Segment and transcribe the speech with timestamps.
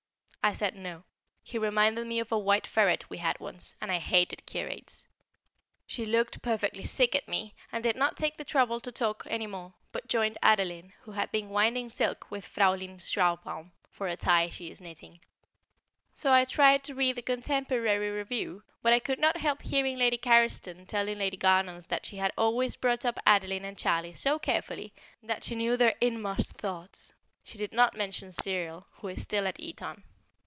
[0.43, 1.03] I said No;
[1.43, 5.05] he reminded me of a white ferret we had once, and I hated curates.
[5.85, 9.45] She looked perfectly sick at me and did not take the trouble to talk any
[9.45, 14.49] more, but joined Adeline, who had been winding silk with Fräulein Schlarbaum for a tie
[14.49, 15.19] she is knitting.
[16.11, 20.17] So I tried to read the Contemporary Review, but I could not help hearing Lady
[20.17, 24.91] Carriston telling Lady Garnons that she had always brought up Adeline and Charlie so carefully
[25.21, 27.13] that she knew their inmost thoughts.
[27.43, 30.01] (She did not mention Cyril, who is still at Eton.)